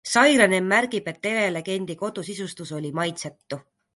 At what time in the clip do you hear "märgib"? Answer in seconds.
0.71-1.09